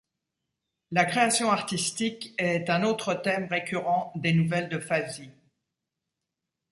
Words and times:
La 0.89 1.05
création 1.05 1.51
artistique 1.51 2.33
est 2.39 2.71
un 2.71 2.81
autre 2.81 3.13
thème 3.13 3.45
récurrent 3.47 4.11
des 4.15 4.33
nouvelles 4.33 4.67
de 4.67 4.79
Fazi. 4.79 5.29